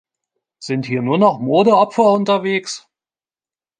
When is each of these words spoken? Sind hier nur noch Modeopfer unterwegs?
Sind 0.57 0.87
hier 0.87 1.03
nur 1.03 1.19
noch 1.19 1.37
Modeopfer 1.39 2.11
unterwegs? 2.13 2.89